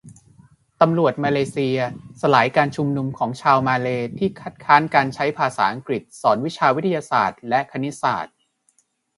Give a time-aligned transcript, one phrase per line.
[0.81, 1.77] ตำรวจมาเลเซีย
[2.21, 8.37] สลายการชุมนุมของชาวมาเลย์ ที่คัดค้านการใช้ภาษาอังกฤษสอนวิชาวิทยาศาสตร์และคณิตศาสตร์